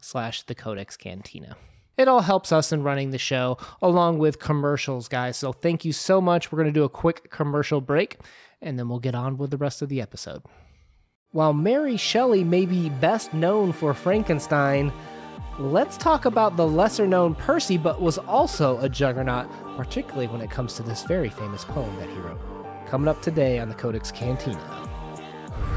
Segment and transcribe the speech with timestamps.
[0.00, 1.56] slash the codex cantina.
[1.96, 5.36] It all helps us in running the show along with commercials guys.
[5.36, 6.52] So thank you so much.
[6.52, 8.18] We're going to do a quick commercial break
[8.60, 10.42] and then we'll get on with the rest of the episode.
[11.30, 14.92] While mary shelley may be best known for frankenstein
[15.58, 20.50] let's talk about the lesser known percy but was also a juggernaut particularly when it
[20.50, 22.40] comes to this very famous poem that he wrote
[22.86, 24.85] coming up today on the Codex Cantina.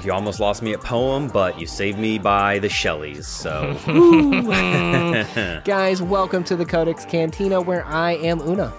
[0.04, 3.74] You almost lost me at poem, but you saved me by the Shelleys, so.
[5.66, 8.74] Guys, welcome to the Codex Cantina where I am Una.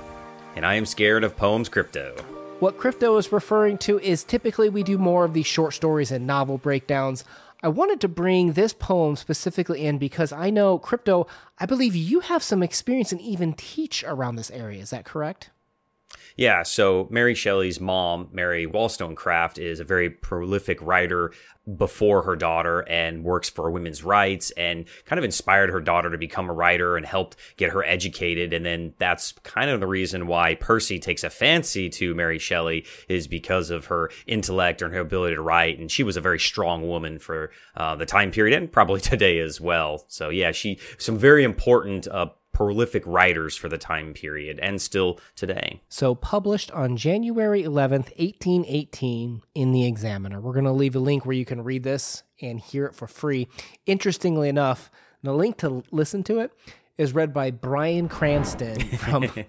[0.56, 2.16] And I am scared of Poems Crypto.
[2.60, 6.27] What Crypto is referring to is typically we do more of these short stories and
[6.27, 7.25] novel breakdowns.
[7.62, 11.27] I wanted to bring this poem specifically in because I know, Crypto,
[11.58, 14.80] I believe you have some experience and even teach around this area.
[14.80, 15.50] Is that correct?
[16.36, 21.33] Yeah, so Mary Shelley's mom, Mary Wollstonecraft, is a very prolific writer
[21.77, 26.19] before her daughter and works for women's rights and kind of inspired her daughter to
[26.19, 28.53] become a writer and helped get her educated.
[28.53, 32.87] And then that's kind of the reason why Percy takes a fancy to Mary Shelley
[33.09, 35.78] is because of her intellect and her ability to write.
[35.78, 39.39] And she was a very strong woman for uh, the time period and probably today
[39.39, 40.05] as well.
[40.09, 45.19] So yeah, she some very important uh, prolific writers for the time period and still
[45.34, 45.81] today.
[45.89, 50.41] So, published on January 11th, 1818, in the Examiner.
[50.41, 53.06] We're going to leave a link where you can read this and hear it for
[53.06, 53.48] free.
[53.87, 54.91] Interestingly enough,
[55.23, 56.53] the link to listen to it
[56.97, 59.31] is read by Bryan Cranston from.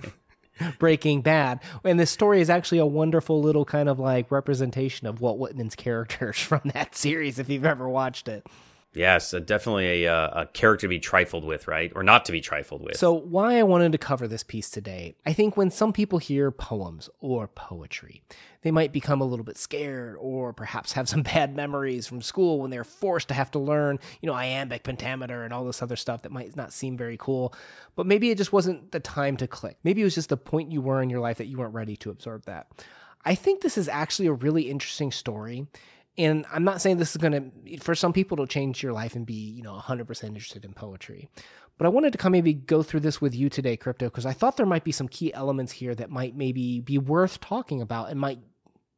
[0.77, 1.59] Breaking Bad.
[1.83, 5.75] And this story is actually a wonderful little kind of like representation of Walt Whitman's
[5.75, 8.45] characters from that series, if you've ever watched it.
[8.93, 11.93] Yes, definitely a, uh, a, character to be trifled with, right?
[11.95, 12.97] Or not to be trifled with.
[12.97, 16.51] So, why I wanted to cover this piece today, I think when some people hear
[16.51, 18.21] poems or poetry,
[18.63, 22.59] they might become a little bit scared or perhaps have some bad memories from school
[22.59, 25.95] when they're forced to have to learn, you know, iambic pentameter and all this other
[25.95, 27.53] stuff that might not seem very cool.
[27.95, 29.77] But maybe it just wasn't the time to click.
[29.85, 31.95] Maybe it was just the point you were in your life that you weren't ready
[31.97, 32.67] to absorb that.
[33.23, 35.67] I think this is actually a really interesting story
[36.17, 39.15] and I'm not saying this is going to, for some people, it'll change your life
[39.15, 41.29] and be, you know, 100% interested in poetry.
[41.77, 44.33] But I wanted to come maybe go through this with you today, Crypto, because I
[44.33, 48.09] thought there might be some key elements here that might maybe be worth talking about
[48.09, 48.39] and might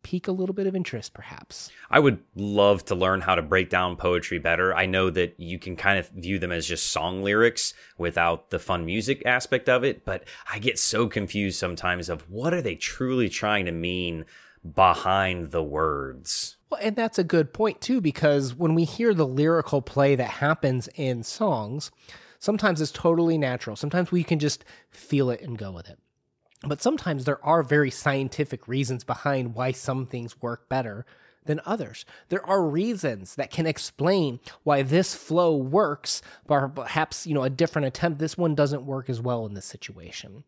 [0.03, 1.72] pique a little bit of interest, perhaps.
[1.90, 4.75] I would love to learn how to break down poetry better.
[4.75, 8.59] I know that you can kind of view them as just song lyrics without the
[8.59, 12.75] fun music aspect of it, but I get so confused sometimes of what are they
[12.75, 14.25] truly trying to mean
[14.63, 16.57] behind the words.
[16.69, 20.29] Well, and that's a good point too, because when we hear the lyrical play that
[20.29, 21.91] happens in songs,
[22.40, 23.75] sometimes it's totally natural.
[23.75, 26.00] Sometimes we can just feel it and go with it.
[26.66, 31.06] But sometimes there are very scientific reasons behind why some things work better
[31.45, 32.06] than others.
[32.30, 37.50] There are reasons that can explain why this flow works, but perhaps, you know, a
[37.50, 40.45] different attempt, this one doesn't work as well in this situation.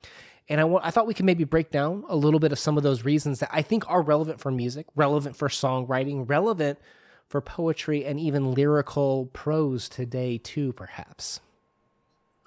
[0.48, 2.78] And I, w- I thought we could maybe break down a little bit of some
[2.78, 6.80] of those reasons that I think are relevant for music, relevant for songwriting, relevant
[7.28, 11.40] for poetry, and even lyrical prose today, too, perhaps.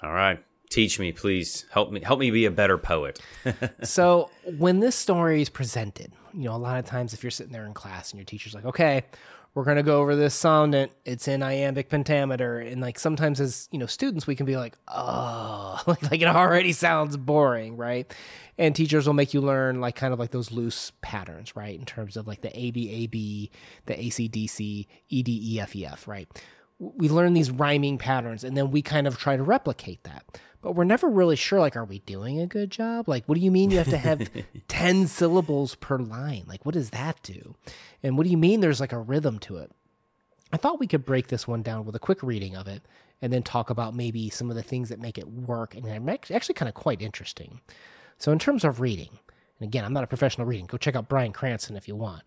[0.02, 0.42] All right.
[0.70, 1.64] Teach me, please.
[1.70, 3.18] Help me help me be a better poet.
[3.82, 7.52] so when this story is presented, you know, a lot of times if you're sitting
[7.52, 9.04] there in class and your teacher's like, okay,
[9.54, 10.92] we're going to go over this sonnet.
[11.04, 12.60] It's in iambic pentameter.
[12.60, 16.28] And like sometimes as, you know, students, we can be like, oh, like, like it
[16.28, 18.12] already sounds boring, right?
[18.56, 21.78] And teachers will make you learn like kind of like those loose patterns, right?
[21.78, 23.50] In terms of like the ABAB,
[23.86, 26.28] the ACDC, EDEFEF, right?
[26.78, 30.24] We learn these rhyming patterns and then we kind of try to replicate that.
[30.60, 33.08] But we're never really sure like are we doing a good job?
[33.08, 34.28] Like what do you mean you have to have
[34.68, 36.44] 10 syllables per line?
[36.46, 37.54] Like what does that do?
[38.02, 39.70] And what do you mean there's like a rhythm to it?
[40.52, 42.82] I thought we could break this one down with a quick reading of it
[43.20, 46.08] and then talk about maybe some of the things that make it work and i'm
[46.08, 47.60] actually kind of quite interesting.
[48.18, 49.10] So in terms of reading
[49.60, 52.22] and again i'm not a professional reading go check out bryan cranston if you want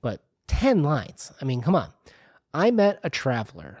[0.00, 1.32] but 10 lines.
[1.40, 1.90] I mean come on.
[2.54, 3.80] I met a traveler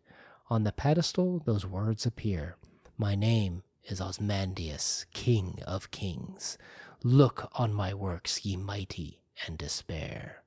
[0.51, 2.57] On the pedestal those words appear
[2.97, 6.57] My name is Ozymandias, King of Kings.
[7.05, 10.43] Look on my works, ye mighty, and despair.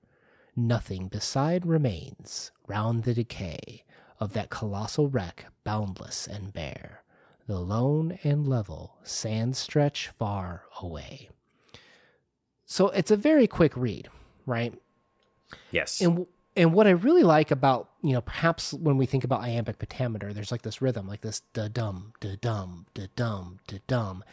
[0.54, 3.82] Nothing beside remains round the decay
[4.20, 7.02] of that colossal wreck, boundless and bare.
[7.46, 11.30] The lone and level sands stretch far away.
[12.66, 14.10] So it's a very quick read,
[14.44, 14.74] right?
[15.70, 16.02] Yes.
[16.02, 19.78] And and what I really like about you know perhaps when we think about iambic
[19.78, 24.24] pentameter, there's like this rhythm, like this da dum da dum da dum da dum,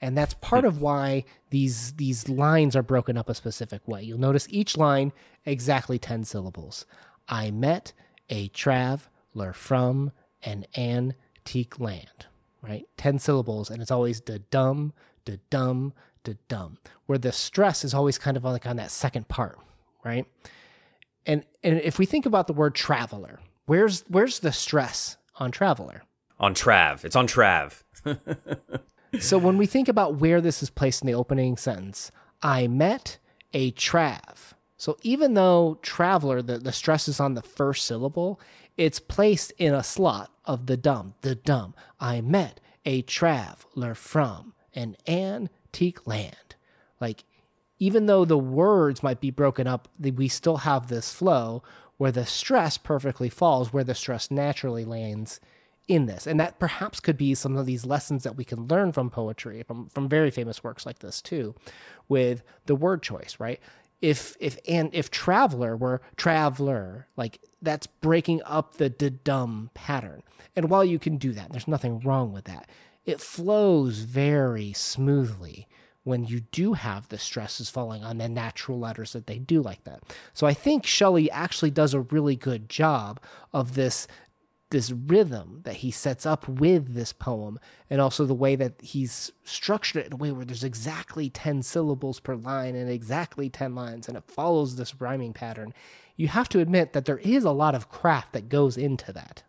[0.00, 4.02] and that's part of why these these lines are broken up a specific way.
[4.02, 5.12] You'll notice each line
[5.44, 6.86] exactly ten syllables.
[7.28, 7.92] I met
[8.28, 10.12] a traveler from
[10.42, 12.26] an antique land,
[12.62, 12.86] right?
[12.96, 14.92] Ten syllables, and it's always da dum
[15.24, 15.94] da dum
[16.24, 19.58] da dum, where the stress is always kind of like on that second part,
[20.04, 20.26] right?
[21.26, 26.02] And and if we think about the word traveler, where's where's the stress on traveler?
[26.38, 27.04] On Trav.
[27.04, 27.82] It's on Trav.
[29.20, 32.10] so when we think about where this is placed in the opening sentence,
[32.42, 33.18] I met
[33.52, 34.54] a trav.
[34.78, 38.40] So even though traveler, the, the stress is on the first syllable,
[38.78, 41.74] it's placed in a slot of the dumb, the dumb.
[41.98, 46.54] I met a traveler from an antique land.
[46.98, 47.24] Like
[47.80, 51.62] even though the words might be broken up, we still have this flow
[51.96, 55.40] where the stress perfectly falls where the stress naturally lands
[55.88, 56.26] in this.
[56.26, 59.62] And that perhaps could be some of these lessons that we can learn from poetry,
[59.66, 61.54] from, from very famous works like this too,
[62.08, 63.60] with the word choice, right?
[64.00, 70.22] If if and if traveler were traveler, like that's breaking up the dum pattern.
[70.56, 72.68] And while you can do that, there's nothing wrong with that.
[73.04, 75.68] It flows very smoothly
[76.04, 79.84] when you do have the stresses falling on the natural letters that they do like
[79.84, 80.02] that.
[80.32, 83.20] So I think Shelley actually does a really good job
[83.52, 84.06] of this
[84.70, 87.58] this rhythm that he sets up with this poem
[87.90, 91.64] and also the way that he's structured it in a way where there's exactly 10
[91.64, 95.74] syllables per line and exactly 10 lines and it follows this rhyming pattern.
[96.16, 99.42] You have to admit that there is a lot of craft that goes into that.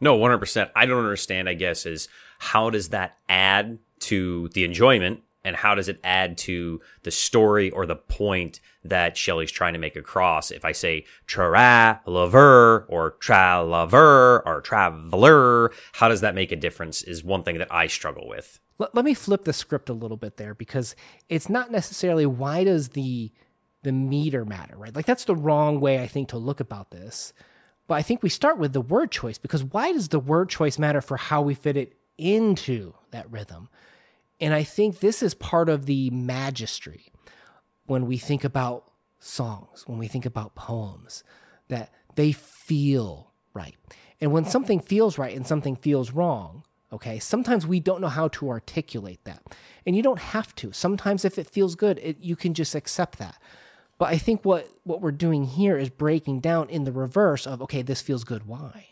[0.00, 2.08] No 100% i don't understand i guess is
[2.38, 7.70] how does that add to the enjoyment and how does it add to the story
[7.70, 10.50] or the point that Shelley's trying to make across?
[10.50, 17.24] If I say tra-lover or tra-lover or traveler, how does that make a difference is
[17.24, 18.60] one thing that I struggle with.
[18.78, 20.94] Let, let me flip the script a little bit there because
[21.28, 23.32] it's not necessarily why does the
[23.82, 24.94] the meter matter, right?
[24.94, 27.32] Like that's the wrong way I think to look about this.
[27.88, 30.78] But I think we start with the word choice because why does the word choice
[30.78, 33.68] matter for how we fit it into that rhythm?
[34.40, 37.08] And I think this is part of the magistry
[37.86, 41.22] when we think about songs, when we think about poems,
[41.68, 43.76] that they feel right.
[44.20, 48.28] And when something feels right and something feels wrong, okay, sometimes we don't know how
[48.28, 49.42] to articulate that.
[49.86, 50.72] And you don't have to.
[50.72, 53.40] Sometimes if it feels good, it, you can just accept that.
[53.98, 57.60] But I think what, what we're doing here is breaking down in the reverse of,
[57.62, 58.46] okay, this feels good.
[58.46, 58.88] Why?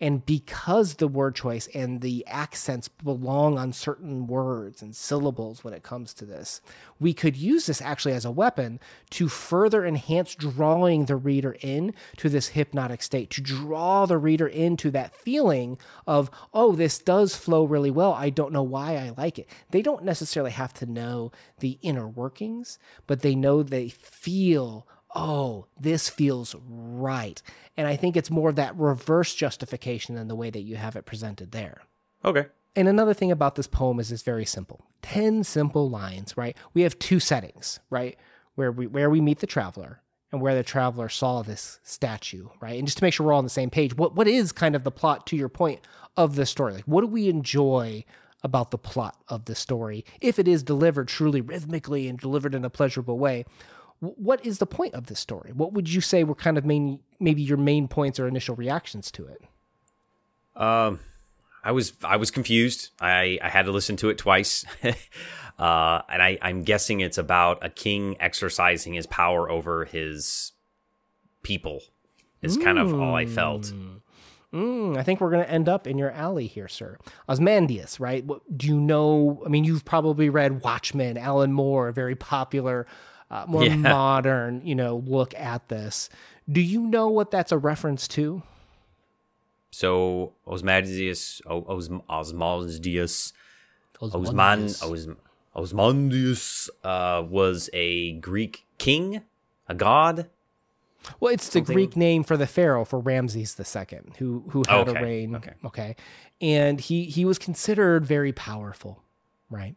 [0.00, 5.74] And because the word choice and the accents belong on certain words and syllables when
[5.74, 6.62] it comes to this,
[6.98, 8.80] we could use this actually as a weapon
[9.10, 14.46] to further enhance drawing the reader in to this hypnotic state, to draw the reader
[14.46, 15.76] into that feeling
[16.06, 18.14] of, oh, this does flow really well.
[18.14, 19.48] I don't know why I like it.
[19.70, 25.66] They don't necessarily have to know the inner workings, but they know they feel oh,
[25.78, 27.42] this feels right.
[27.76, 30.96] And I think it's more of that reverse justification than the way that you have
[30.96, 31.82] it presented there.
[32.24, 32.46] Okay.
[32.76, 34.86] And another thing about this poem is it's very simple.
[35.02, 36.56] 10 simple lines, right?
[36.74, 38.16] We have two settings, right?
[38.54, 42.78] Where we where we meet the traveler and where the traveler saw this statue, right?
[42.78, 44.76] And just to make sure we're all on the same page, what what is kind
[44.76, 45.80] of the plot to your point
[46.16, 46.74] of the story?
[46.74, 48.04] Like what do we enjoy
[48.42, 52.64] about the plot of the story if it is delivered truly rhythmically and delivered in
[52.64, 53.44] a pleasurable way?
[54.00, 55.52] What is the point of this story?
[55.52, 59.10] What would you say were kind of main, maybe your main points or initial reactions
[59.12, 59.42] to it?
[60.56, 61.00] Um,
[61.62, 62.90] I was I was confused.
[63.00, 67.64] I I had to listen to it twice, uh, and I I'm guessing it's about
[67.64, 70.52] a king exercising his power over his
[71.42, 71.82] people.
[72.40, 72.64] Is mm.
[72.64, 73.72] kind of all I felt.
[74.52, 76.98] Mm, I think we're going to end up in your alley here, sir.
[77.28, 78.24] Ozymandias, right?
[78.24, 79.42] What, do you know?
[79.46, 82.86] I mean, you've probably read Watchmen, Alan Moore, a very popular
[83.30, 83.76] uh, more yeah.
[83.76, 86.08] modern, you know, look at this.
[86.50, 88.42] Do you know what that's a reference to?
[89.70, 93.32] So Ozymandias, Os- Ozymandias,
[94.00, 95.08] Osman Os,
[95.54, 99.22] Ozymandias uh, was a Greek king,
[99.68, 100.28] a god.
[101.18, 104.98] Well, it's the Greek name for the pharaoh for Ramses II, who who had Okay,
[104.98, 105.36] a reign.
[105.36, 105.52] okay.
[105.64, 105.96] okay,
[106.42, 109.02] and he he was considered very powerful,
[109.48, 109.76] right?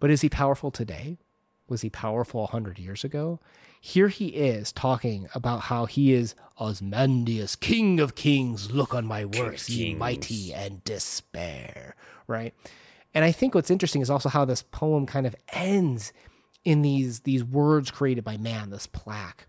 [0.00, 1.18] But is he powerful today?
[1.68, 3.40] Was he powerful hundred years ago?
[3.80, 8.70] Here he is talking about how he is Ozymandias, King of Kings.
[8.70, 11.96] Look on my works, ye mighty and despair.
[12.26, 12.54] Right,
[13.12, 16.12] and I think what's interesting is also how this poem kind of ends
[16.64, 18.70] in these these words created by man.
[18.70, 19.46] This plaque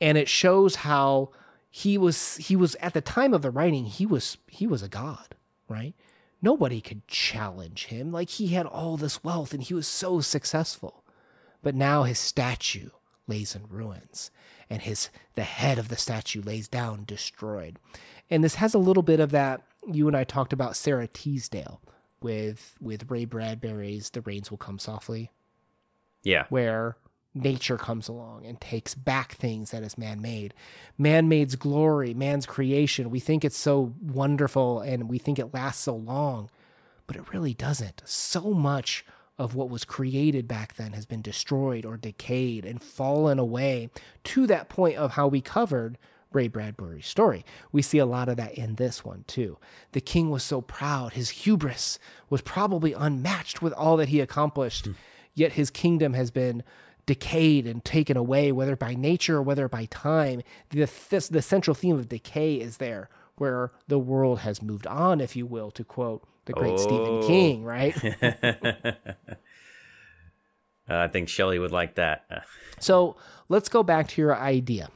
[0.00, 1.30] and it shows how
[1.70, 4.88] he was he was at the time of the writing he was he was a
[4.88, 5.34] god
[5.68, 5.94] right
[6.40, 11.04] nobody could challenge him like he had all this wealth and he was so successful
[11.62, 12.90] but now his statue
[13.26, 14.30] lays in ruins
[14.70, 17.78] and his the head of the statue lays down destroyed
[18.30, 21.80] and this has a little bit of that you and I talked about Sara Teasdale
[22.20, 25.30] with with Ray Bradbury's The Rains Will Come Softly
[26.22, 26.46] Yeah.
[26.48, 26.96] where
[27.34, 30.54] nature comes along and takes back things that is man made.
[30.96, 35.82] Man made's glory, man's creation, we think it's so wonderful and we think it lasts
[35.82, 36.48] so long,
[37.06, 38.00] but it really doesn't.
[38.06, 39.04] So much
[39.38, 43.90] of what was created back then has been destroyed or decayed and fallen away
[44.24, 45.98] to that point of how we covered
[46.32, 47.44] Ray Bradbury's story.
[47.72, 49.58] We see a lot of that in this one too.
[49.92, 54.86] The king was so proud, his hubris was probably unmatched with all that he accomplished,
[54.86, 54.92] hmm.
[55.34, 56.62] yet his kingdom has been
[57.06, 60.42] decayed and taken away, whether by nature or whether by time.
[60.70, 65.20] The, this, the central theme of decay is there, where the world has moved on,
[65.20, 67.26] if you will, to quote the great Stephen Oh.
[67.26, 67.94] King, right?
[70.88, 72.44] Uh, I think Shelley would like that.
[72.78, 73.16] So
[73.48, 74.88] let's go back to your idea.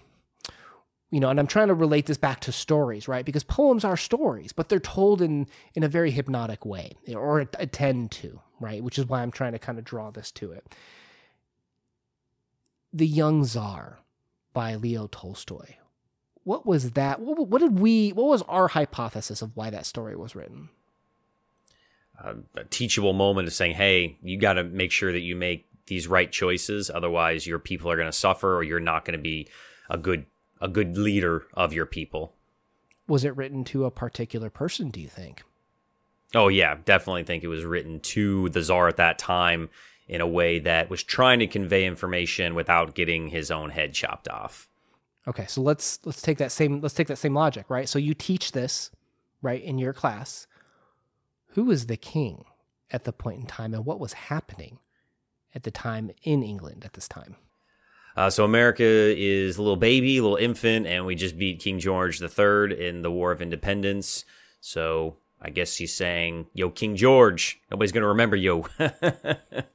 [1.11, 3.25] You know, and I'm trying to relate this back to stories, right?
[3.25, 8.13] Because poems are stories, but they're told in in a very hypnotic way, or attend
[8.13, 8.85] to, right?
[8.85, 10.65] Which is why I'm trying to kind of draw this to it.
[12.93, 13.99] The Young Tsar
[14.53, 15.75] by Leo Tolstoy.
[16.45, 17.19] What was that?
[17.19, 18.11] What, what did we?
[18.11, 20.69] What was our hypothesis of why that story was written?
[22.23, 25.67] A, a teachable moment of saying, "Hey, you got to make sure that you make
[25.87, 29.23] these right choices, otherwise your people are going to suffer, or you're not going to
[29.23, 29.49] be
[29.89, 30.27] a good
[30.61, 32.35] a good leader of your people."
[33.07, 34.91] Was it written to a particular person?
[34.91, 35.43] Do you think?
[36.35, 39.69] Oh yeah, definitely think it was written to the czar at that time
[40.07, 44.29] in a way that was trying to convey information without getting his own head chopped
[44.29, 44.69] off.
[45.29, 47.89] Okay, so let's let's take that same let's take that same logic, right?
[47.89, 48.91] So you teach this,
[49.43, 50.47] right, in your class.
[51.51, 52.45] Who was the king
[52.91, 54.79] at the point in time and what was happening
[55.55, 57.37] at the time in England at this time?
[58.17, 61.79] Uh, so America is a little baby, a little infant, and we just beat King
[61.79, 64.25] George III in the War of Independence.
[64.61, 68.67] So I guess he's saying, "Yo, King George, nobody's gonna remember yo."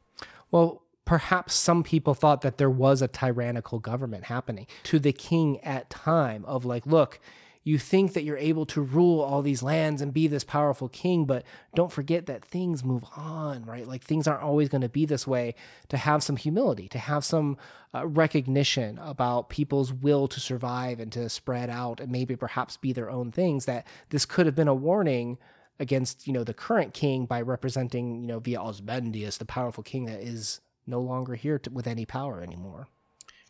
[0.51, 5.59] Well, perhaps some people thought that there was a tyrannical government happening to the king
[5.61, 7.19] at time of like, look,
[7.65, 11.25] you think that you're able to rule all these lands and be this powerful king,
[11.25, 11.43] but
[11.73, 13.87] don't forget that things move on, right?
[13.87, 15.55] Like things aren't always going to be this way.
[15.89, 17.57] To have some humility, to have some
[17.93, 22.93] uh, recognition about people's will to survive and to spread out and maybe perhaps be
[22.93, 25.39] their own things, that this could have been a warning
[25.79, 30.05] against, you know, the current king by representing, you know, via Ozymandias, the powerful king
[30.05, 32.87] that is no longer here to, with any power anymore.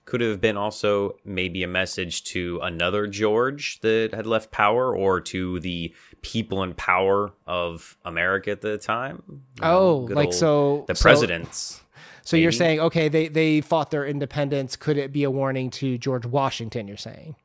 [0.06, 5.20] Could have been also maybe a message to another George that had left power, or
[5.22, 9.42] to the people in power of America at the time.
[9.64, 11.82] Oh, um, good like so the so- presidents.
[12.24, 14.76] So you're saying, okay, they they fought their independence.
[14.76, 16.88] Could it be a warning to George Washington?
[16.88, 17.36] You're saying,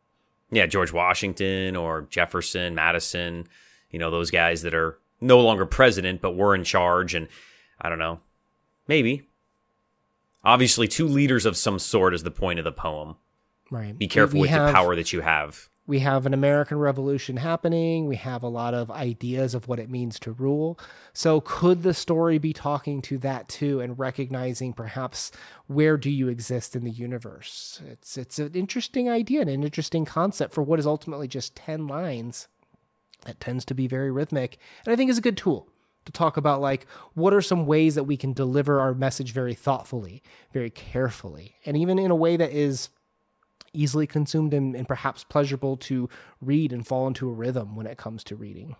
[0.51, 3.47] yeah, George Washington or Jefferson, Madison,
[3.91, 7.15] you know, those guys that are no longer president but were in charge.
[7.15, 7.29] And
[7.81, 8.21] I don't know,
[8.89, 9.29] maybe.
[10.45, 13.17] Obviously, two leaders of some sort is the point of the poem.
[13.73, 13.97] right?
[13.97, 15.69] Be careful We- with have- the power that you have.
[15.87, 18.07] we have an American Revolution happening.
[18.07, 20.77] We have a lot of ideas of what it means to rule.
[21.13, 25.31] So, could the story be talking to that too, and recognizing perhaps
[25.69, 27.81] where do you exist in the universe?
[27.89, 31.87] It's it's an interesting idea and an interesting concept for what is ultimately just ten
[31.87, 32.49] lines.
[33.27, 35.69] That tends to be very rhythmic, and I think is a good tool
[36.05, 39.55] to talk about like what are some ways that we can deliver our message very
[39.55, 42.91] thoughtfully, very carefully, and even in a way that is
[43.73, 46.09] easily consumed and, and perhaps pleasurable to
[46.41, 48.77] read and fall into a rhythm when it comes to reading.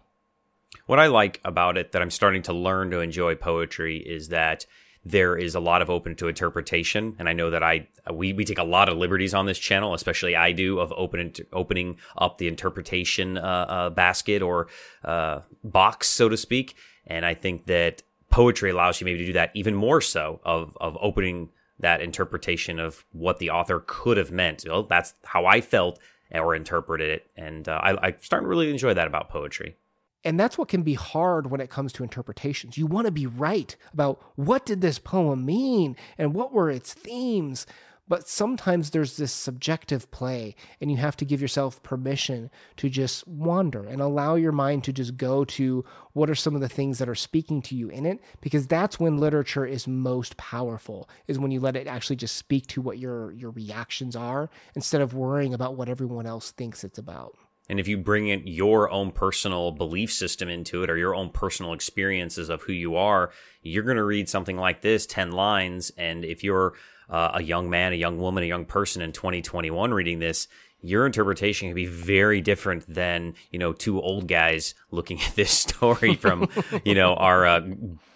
[0.87, 4.67] What I like about it that I'm starting to learn to enjoy poetry is that
[5.05, 8.45] there is a lot of open to interpretation, and I know that I we, we
[8.45, 12.37] take a lot of liberties on this channel, especially I do, of open opening up
[12.39, 14.69] the interpretation uh, uh, basket or
[15.03, 16.77] uh, box, so to speak.
[17.07, 20.77] And I think that poetry allows you maybe to do that even more so of
[20.81, 24.65] of opening that interpretation of what the author could have meant.
[24.69, 25.99] Well, that's how I felt
[26.33, 29.77] or interpreted it, and uh, I, I starting to really enjoy that about poetry.
[30.23, 32.77] And that's what can be hard when it comes to interpretations.
[32.77, 36.93] You want to be right about what did this poem mean and what were its
[36.93, 37.67] themes.
[38.11, 43.25] But sometimes there's this subjective play, and you have to give yourself permission to just
[43.29, 46.99] wander and allow your mind to just go to what are some of the things
[46.99, 51.39] that are speaking to you in it, because that's when literature is most powerful, is
[51.39, 55.15] when you let it actually just speak to what your, your reactions are instead of
[55.15, 57.37] worrying about what everyone else thinks it's about.
[57.69, 61.31] And if you bring in your own personal belief system into it or your own
[61.31, 63.31] personal experiences of who you are,
[63.63, 65.93] you're going to read something like this 10 lines.
[65.97, 66.75] And if you're
[67.11, 70.49] uh, a young man, a young woman, a young person in 2021 reading this,
[70.83, 75.51] your interpretation can be very different than you know two old guys looking at this
[75.69, 76.49] story from
[76.85, 77.61] you know our uh,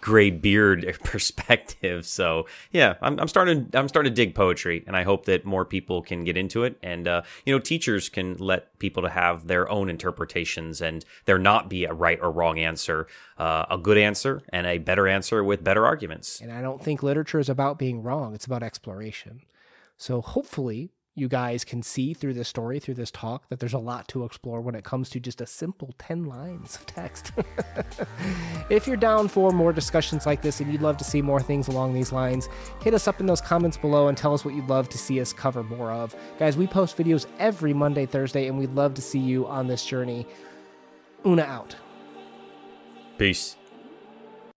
[0.01, 2.05] gray beard perspective.
[2.05, 5.65] So yeah, I'm, I'm starting I'm starting to dig poetry, and I hope that more
[5.65, 9.47] people can get into it, and uh, you know teachers can let people to have
[9.47, 13.07] their own interpretations, and there not be a right or wrong answer,
[13.37, 16.39] uh, a good answer and a better answer with better arguments.
[16.39, 19.41] And I don't think literature is about being wrong; it's about exploration.
[19.97, 23.79] So hopefully you guys can see through this story, through this talk, that there's a
[23.79, 27.31] lot to explore when it comes to just a simple 10 lines of text.
[28.69, 31.69] if you're down for more discussions like this and you'd love to see more things
[31.69, 32.49] along these lines,
[32.81, 35.21] hit us up in those comments below and tell us what you'd love to see
[35.21, 36.13] us cover more of.
[36.37, 39.85] Guys, we post videos every Monday, Thursday, and we'd love to see you on this
[39.85, 40.27] journey.
[41.25, 41.75] Una out.
[43.17, 43.55] Peace.